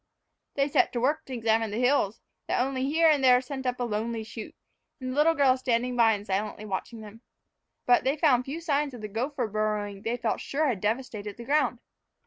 [0.55, 3.79] They set to work to examine the hills, that only here and there sent up
[3.79, 4.55] a lonely shoot,
[4.99, 7.21] the little girl standing by and silently watching them.
[7.85, 11.45] But they found few signs of the gopher burrowing they felt sure had devastated the
[11.45, 11.81] ground.